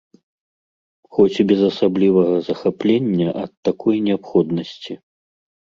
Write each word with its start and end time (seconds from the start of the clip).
Хоць 1.17 1.39
і 1.43 1.45
без 1.51 1.61
асаблівага 1.71 2.35
захаплення 2.49 3.29
ад 3.47 3.51
такой 3.71 3.95
неабходнасці. 4.09 4.93